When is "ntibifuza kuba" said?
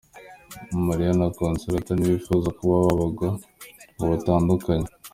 1.95-2.75